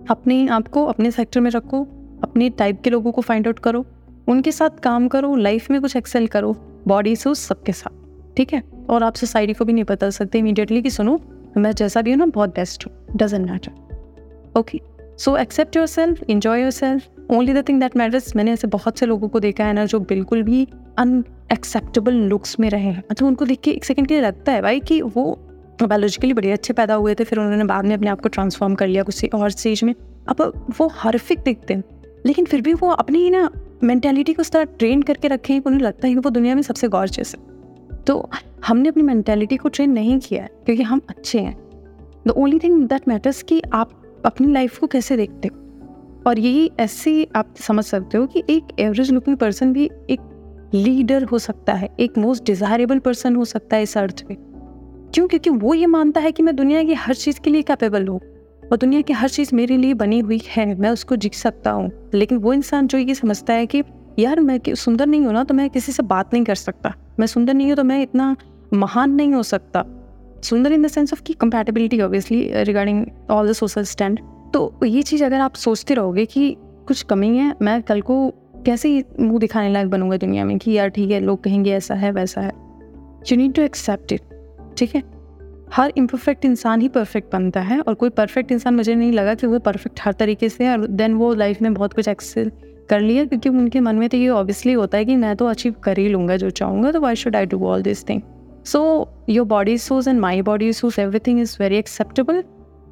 अपने 0.10 0.48
आप 0.48 0.68
को 0.68 0.86
अपने 0.86 1.12
सेक्टर 1.12 1.40
में 1.40 1.50
रखो, 1.52 1.82
अपने 2.24 2.50
टाइप 2.50 2.82
के 2.82 2.90
लोगों 2.90 3.12
को 3.12 3.22
फाइंड 3.22 3.48
आउट 3.48 3.60
करो, 3.60 3.86
उनके 4.28 4.52
साथ 4.52 4.80
काम 4.84 5.08
करो 5.08 5.36
लाइफ 5.36 5.70
में 5.72 5.80
कुछ 5.82 5.96
एक्सेल 5.96 6.28
करो 6.28 6.54
बॉडी 6.88 7.16
से 7.16 7.34
सबके 7.36 7.72
साथ, 7.72 8.36
ठीक 8.38 8.54
है? 8.54 8.64
और 8.90 9.04
आप 9.04 9.16
सोसाइटी 9.16 9.54
को 9.54 9.66
भी 9.66 9.74
नहीं 9.74 9.84
बता 9.84 10.10
सकते 10.10 10.40
इमीडिएटली 10.40 10.82
कि 10.82 10.90
सुनो, 10.90 11.20
मैं 11.58 11.72
जैसा 11.72 12.02
भी 12.02 12.12
हूँ 12.12 12.20
ना, 12.20 12.26
बहुत 12.26 12.50
बेस्ट 12.50 12.86
हूँ 12.86 12.94
doesn't 13.16 13.50
matter 13.50 13.72
okay 14.60 14.82
so 15.20 15.36
accept 15.38 15.76
yourself 15.88 16.24
enjoy 16.24 16.62
yourself 16.72 17.32
only 17.32 17.54
the 17.54 17.64
thing 17.70 17.80
that 17.80 17.96
matters 17.98 18.36
मैंने 18.36 18.52
ऐसे 18.52 18.68
बहुत 18.68 19.00
से 19.00 19.06
लोगों 19.06 19.28
को 19.28 19.40
देखा 19.40 19.66
है 19.66 19.74
ना, 19.74 19.86
जो 19.86 20.00
बिल्कुल 20.00 20.44
भी 20.44 20.68
अनएक्सेप्टेबल 20.98 22.14
लुक्स 22.14 22.60
में 22.60 22.70
रहे 22.70 22.82
हैं। 22.82 23.04
मतलब 23.12 23.28
उनको 23.28 23.46
देख 23.46 23.60
के 23.60 23.72
एक 23.72 23.86
सेकेंड 23.86 24.08
के 24.08 24.14
लिए 24.14 24.24
लगता 24.24 24.52
है 24.52 24.62
भाई 24.62 24.80
कि 24.80 25.02
वो 25.02 25.32
बायोलॉजिकली 25.84 26.34
बड़े 26.34 26.52
अच्छे 26.52 26.74
पैदा 26.74 26.96
हुए 26.96 27.16
थे, 27.16 27.24
फिर 27.24 27.40
उन्होंने 27.40 27.64
बाद 27.64 27.86
में 27.86 27.96
अपने 27.96 28.10
आप 28.10 28.22
को 28.22 28.30
ट्रांसफॉर्म 28.30 28.76
कर 28.76 28.88
लिया 28.88 29.04
किसी 29.04 29.28
और 29.28 29.50
स्टेज 29.50 29.84
में। 29.84 29.94
अब 30.28 30.68
वो 30.80 30.88
हरफिक 30.94 31.40
दिखते 31.40 31.74
हैं। 31.74 31.84
लेकिन 32.26 32.46
फिर 32.46 32.62
भी 32.62 32.74
वो 32.74 32.90
अपनी 32.90 33.20
ही 33.20 33.30
ना 33.30 33.50
मैंटेलिटी 33.84 34.34
को 34.34 34.42
उस 34.42 34.52
तरह 34.52 34.64
ट्रेन 34.64 35.02
करके 35.02 35.28
रखे 35.28 35.54
हैं 35.54 35.64
उन्हें 35.66 35.82
लगता 35.82 36.08
है 36.08 36.14
कि 36.14 36.20
वो 36.20 36.30
दुनिया 36.30 36.56
में 36.56 36.62
सबसे 36.62 36.88
गॉर्जियस 36.88 37.36
है। 37.36 37.98
तो 37.98 38.30
हमने 38.66 38.90
अपनी 38.90 39.04
मैंटेलिटी 39.04 39.58
को 39.58 39.70
ट्रेन 39.70 39.92
नहीं 39.92 40.20
किया 40.20 40.44
है, 40.44 40.50
क्योंकि 40.66 40.84
हम 40.84 41.02
अच्छे 41.10 41.40
हैं। 41.40 41.58
The 42.28 42.30
only 42.30 42.60
thing 42.60 42.88
that 42.88 43.08
matters 43.08 43.44
कि 43.44 43.62
आप 43.74 43.92
अपनी 44.26 44.52
लाइफ 44.54 44.78
को 44.78 44.88
कैसे 44.88 45.18
देखते 45.18 45.48
हो? 45.48 45.56
और 46.28 46.40
यही 46.40 46.70
ऐसे 46.80 47.28
आप 47.36 47.54
समझ 47.58 47.84
सकते 47.86 48.18
हो 48.18 48.26
कि 48.26 48.44
एक 48.50 48.80
एवरेज 48.80 49.12
लुकिंग 49.12 49.38
पर्सन 49.38 49.74
भी 49.74 49.90
एक 50.10 50.20
लीडर 50.74 51.24
हो 51.24 51.40
सकता 51.40 51.74
है, 51.74 51.90
एक 52.00 52.18
मोस्ट 52.18 52.46
डिज़ायरेबल 52.46 53.00
पर्सन 53.00 53.36
हो 53.36 53.46
सकता 53.46 53.76
है 53.76 53.84
इस 53.84 53.98
अर्थ 53.98 54.24
पे 54.28 54.36
क्यों? 54.36 55.28
क्योंकि 55.28 55.50
वो 55.50 55.74
ये 55.74 55.86
मानता 55.86 56.22
है 56.22 56.32
कि 56.32 56.44
मैं 56.44 56.56
दुनिया 56.56 56.84
की 56.84 56.94
हर 56.94 57.16
चीज़ 57.16 57.40
के 57.40 57.50
लिए 57.50 57.62
कैपेबल 57.62 58.08
हूँ, 58.08 58.20
और 58.64 58.78
दुनिया 58.78 59.02
की 59.02 59.14
हर 59.14 59.30
चीज़ 59.30 59.56
मेरे 59.56 59.78
लिए 59.78 59.94
बनी 59.94 60.20
हुई 60.20 60.42
है, 60.48 60.74
मैं 60.76 60.90
उसको 60.90 61.16
जीत 61.16 61.34
सकता 61.34 61.72
हूँ। 61.72 61.92
लेकिन 62.14 62.38
वो 62.38 62.54
इंसान 62.54 62.88
जो 62.88 62.98
ये 62.98 63.16
समझता 63.16 63.54
है 63.54 63.66
कि, 63.66 63.84
यार, 64.20 64.40
मैं 64.40 64.60
सुंदर 64.70 65.08
नहीं 65.08 65.22
हूँ 65.22 65.34
ना 65.34 65.44
तो 65.44 65.54
मैं 65.54 65.70
किसी 65.70 65.92
से 65.92 66.04
बात 66.04 66.34
नहीं 66.34 66.44
कर 66.44 66.56
सकता। 66.56 66.94
मैं 67.20 67.28
सुंदर 67.28 67.54
नहीं 67.54 67.68
हूँ 67.68 67.76
तो 67.76 67.84
मैं 67.84 68.02
इतना 68.02 68.36
महान 68.74 69.12
नहीं 69.12 69.34
हो 69.34 69.44
सकता। 69.44 69.86
सुंदर 70.44 70.72
इन 70.72 70.84
द 70.84 70.88
सेंस 70.88 71.14
ऑफ़ 71.14 71.22
की 71.22 71.34
compatibility 71.34 72.02
obviously 72.02 72.50
regarding 72.54 73.06
all 73.32 73.50
the 73.50 73.54
social 73.54 73.84
stand 73.84 74.20
तो 74.54 74.86
ये 74.86 75.02
चीज़ 75.02 75.24
अगर 75.24 75.40
आप 75.40 75.56
सोचते 75.56 75.94
रहोगे 75.94 76.26
कि 76.26 76.56
कुछ 76.88 77.02
कमी 77.02 77.38
है, 77.38 77.54
मैं 77.62 77.82
कल 77.84 78.02
को 78.02 78.30
कैसे 78.66 79.04
मुँह 79.20 79.40
दिखाने 79.40 79.74
लायक 79.74 79.90
बनूँगा 79.90 80.18
दुनिया 80.18 80.46
में 80.46 80.58
कि 80.58 80.72
यार 80.72 80.90
ठीक 80.90 81.12
है, 81.12 81.20
लोग 81.20 81.44
कहेंगे 81.44 81.74
ऐसा 81.74 81.96
है, 81.96 82.12
वैसा 82.12 82.42
है। 82.42 82.52
You 83.32 83.38
need 83.38 83.54
to 83.54 83.62
accept 83.62 84.12
it 84.12 84.22
ठीक 84.78 84.96
है? 84.96 85.04
हर 85.74 85.94
इम्परफेक्ट 85.98 86.46
इंसान 86.46 86.82
ही 86.82 86.88
परफेक्ट 86.88 87.32
बनता 87.34 87.62
है 87.62 87.80
और 87.80 87.94
कोई 87.94 88.10
परफेक्ट 88.10 88.52
इंसान 88.52 88.76
मुझे 88.76 88.96
नहीं 88.96 89.12
लगा 89.12 89.34
कि 89.34 89.48
वो 89.48 89.60
परफेक्ट 89.60 90.00
हर 90.04 90.14
तरीके 90.14 90.50
से 90.50 90.70
और 90.70 90.88
देन 90.88 91.14
वो 91.14 91.34
लाइफ 91.34 91.62
में 91.62 91.74
बहुत 91.74 91.94
कुछ 91.94 92.08
एक्सेल 92.08 92.52
कर 92.90 93.00
लिया, 93.00 93.26
क्योंकि 93.26 93.50
उनके 93.50 93.80
मन 93.80 93.96
में 93.96 94.10
तो 94.10 94.18
ये 94.18 94.30
ऑब्वियसली 94.30 94.74
होता 94.74 94.98
है 94.98 95.06
कि 95.06 95.16
मैं 95.16 95.36
तो 95.36 95.46
अचीव 95.46 95.76
कर 95.84 95.98
ही 95.98 96.08
लूँगा 96.10 96.38
जो 96.38 96.50
चाहूँगा 96.50 96.92
तो 96.92 97.02
why 97.02 97.16
should 97.16 97.36
I 97.36 97.46
do 97.46 97.66
all 97.66 97.82
this 97.82 98.08
thing 98.10 98.22
so 98.66 98.82
your 99.30 99.46
body 99.48 99.78
issues 99.78 100.08
and 100.08 100.20
my 100.20 100.42
body 100.42 100.72
issues 100.74 100.96
everything 101.00 101.40
is 101.40 101.56
very 101.60 101.78
acceptable 101.78 102.44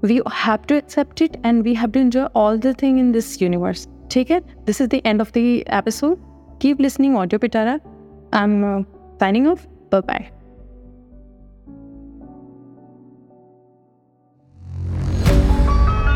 we 0.06 0.20
have 0.36 0.58
to 0.70 0.76
accept 0.76 1.22
it 1.22 1.36
and 1.46 1.64
we 1.64 1.74
have 1.76 1.92
to 1.92 2.00
enjoy 2.00 2.28
all 2.36 2.60
the 2.60 2.76
thing 2.82 3.00
in 3.00 3.12
this 3.12 3.42
universe 3.42 3.88
ठीक 4.12 4.32
है? 4.32 4.40
This 4.66 4.82
is 4.82 4.90
the 4.90 5.02
end 5.06 5.22
of 5.22 5.32
the 5.32 5.38
episode 5.38 6.18
keep 6.62 6.82
listening 6.82 7.18
Audio 7.18 7.40
Pitara 7.40 7.72
I 7.72 8.44
am 8.44 8.84
signing 9.20 9.48
off 9.48 9.68
bye 9.94 10.30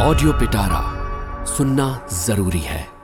Audio 0.01 0.31
Pitara 0.33 0.79
सुनना 1.45 1.85
ज़रूरी 2.25 2.59
है। 2.59 3.00